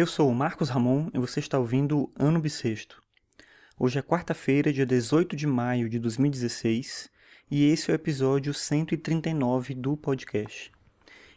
[0.00, 3.02] Eu sou o Marcos Ramon e você está ouvindo Ano Bissexto.
[3.78, 7.10] Hoje é quarta-feira, dia 18 de maio de 2016,
[7.50, 10.72] e esse é o episódio 139 do podcast.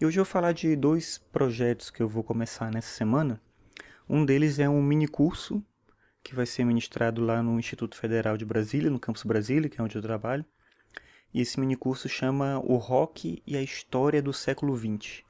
[0.00, 3.42] E hoje eu vou falar de dois projetos que eu vou começar nessa semana.
[4.08, 5.62] Um deles é um mini curso
[6.24, 9.84] que vai ser ministrado lá no Instituto Federal de Brasília, no Campus Brasília, que é
[9.84, 10.46] onde eu trabalho.
[11.34, 15.24] E esse mini curso chama O Rock e a História do Século XX.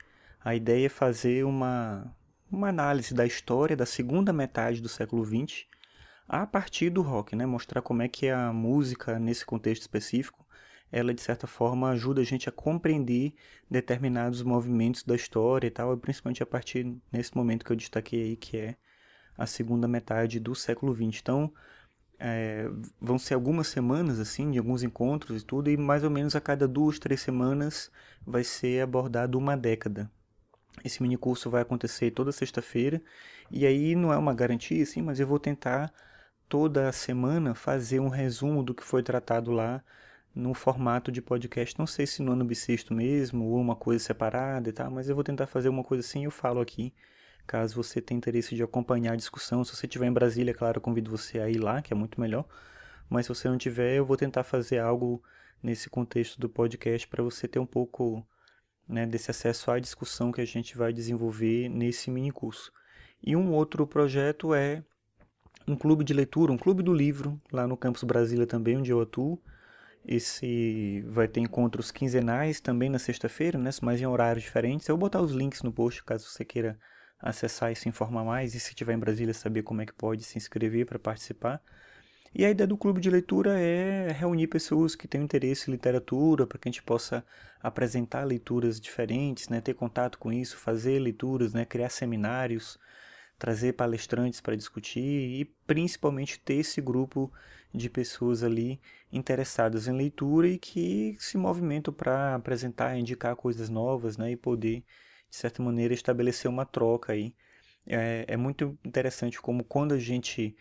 [0.44, 2.15] A ideia é fazer uma,
[2.50, 5.66] uma análise da história da segunda metade do século XX
[6.28, 7.46] a partir do rock, né?
[7.46, 10.44] Mostrar como é que a música, nesse contexto específico,
[10.90, 13.34] ela de certa forma ajuda a gente a compreender
[13.70, 18.36] determinados movimentos da história e tal, principalmente a partir nesse momento que eu destaquei aí,
[18.36, 18.76] que é
[19.36, 21.20] a segunda metade do século XX.
[21.20, 21.52] Então,
[22.18, 22.68] é,
[23.00, 26.40] vão ser algumas semanas assim, de alguns encontros e tudo, e mais ou menos a
[26.40, 27.90] cada duas, três semanas
[28.26, 30.10] vai ser abordado uma década.
[30.84, 33.02] Esse mini curso vai acontecer toda sexta-feira,
[33.50, 35.92] e aí não é uma garantia, assim, mas eu vou tentar
[36.48, 39.82] toda semana fazer um resumo do que foi tratado lá
[40.34, 41.78] no formato de podcast.
[41.78, 45.14] Não sei se no ano bissexto mesmo, ou uma coisa separada e tal, mas eu
[45.14, 46.92] vou tentar fazer uma coisa assim e eu falo aqui.
[47.46, 50.82] Caso você tenha interesse de acompanhar a discussão, se você estiver em Brasília, claro, eu
[50.82, 52.44] convido você a ir lá, que é muito melhor.
[53.08, 55.22] Mas se você não tiver, eu vou tentar fazer algo
[55.62, 58.26] nesse contexto do podcast para você ter um pouco
[58.88, 62.72] né, desse acesso à discussão que a gente vai desenvolver nesse mini curso.
[63.22, 64.82] E um outro projeto é
[65.66, 69.00] um clube de leitura, um clube do livro, lá no Campus Brasília também, onde eu
[69.00, 69.40] atuo.
[70.06, 73.70] Esse vai ter encontros quinzenais também na sexta-feira, né?
[73.82, 74.86] mas em horários diferentes.
[74.86, 76.78] Eu vou botar os links no post caso você queira
[77.18, 78.54] acessar e se informar mais.
[78.54, 81.60] E se estiver em Brasília, saber como é que pode se inscrever para participar.
[82.34, 86.46] E a ideia do clube de leitura é reunir pessoas que têm interesse em literatura,
[86.46, 87.24] para que a gente possa
[87.62, 89.60] apresentar leituras diferentes, né?
[89.60, 91.64] ter contato com isso, fazer leituras, né?
[91.64, 92.78] criar seminários
[93.38, 97.30] trazer palestrantes para discutir e principalmente ter esse grupo
[97.74, 98.80] de pessoas ali
[99.12, 104.82] interessadas em leitura e que se movimentam para apresentar, indicar coisas novas, né, e poder
[105.28, 107.34] de certa maneira estabelecer uma troca aí.
[107.86, 110.56] É, é muito interessante como quando a gente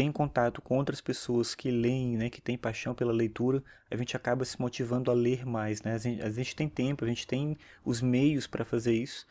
[0.00, 4.16] tem contato com outras pessoas que leem, né, que têm paixão pela leitura, a gente
[4.16, 5.92] acaba se motivando a ler mais, né?
[5.92, 9.26] A gente, a gente tem tempo, a gente tem os meios para fazer isso,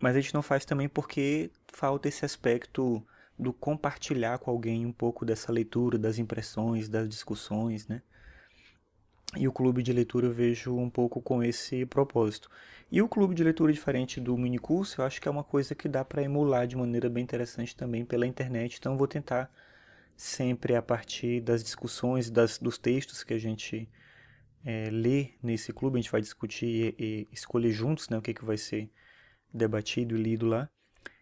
[0.00, 3.06] mas a gente não faz também porque falta esse aspecto
[3.38, 8.00] do compartilhar com alguém um pouco dessa leitura, das impressões, das discussões, né?
[9.36, 12.50] E o clube de leitura eu vejo um pouco com esse propósito.
[12.90, 15.74] E o clube de leitura diferente do mini curso, eu acho que é uma coisa
[15.74, 18.78] que dá para emular de maneira bem interessante também pela internet.
[18.78, 19.50] Então vou tentar
[20.20, 23.88] sempre a partir das discussões, das, dos textos que a gente
[24.62, 28.34] é, lê nesse clube, a gente vai discutir e, e escolher juntos né, o que,
[28.34, 28.90] que vai ser
[29.50, 30.68] debatido e lido lá,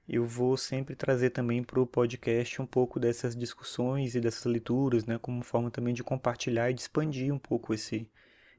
[0.09, 5.07] eu vou sempre trazer também para o podcast um pouco dessas discussões e dessas leituras,
[5.07, 8.11] né, como forma também de compartilhar e de expandir um pouco esse,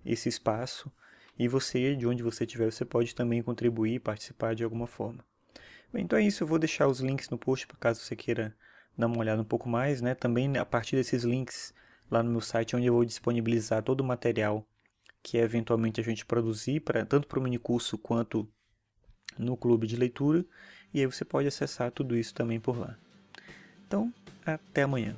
[0.06, 0.90] esse espaço.
[1.38, 5.22] E você, de onde você estiver, você pode também contribuir participar de alguma forma.
[5.92, 8.56] Bem, então é isso, eu vou deixar os links no post para caso você queira
[9.00, 10.14] dar uma olhada um pouco mais, né?
[10.14, 11.74] Também a partir desses links
[12.12, 14.68] lá no meu site, onde eu vou disponibilizar todo o material
[15.24, 18.48] que eventualmente a gente produzir, pra, tanto para o minicurso quanto
[19.38, 20.46] no clube de leitura
[20.94, 22.98] e aí você pode acessar tudo isso também por lá.
[23.88, 24.14] Então,
[24.46, 25.16] até amanhã.